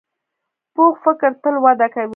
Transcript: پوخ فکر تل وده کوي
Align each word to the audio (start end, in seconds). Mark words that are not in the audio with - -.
پوخ 0.73 0.93
فکر 1.05 1.31
تل 1.41 1.55
وده 1.63 1.87
کوي 1.93 2.09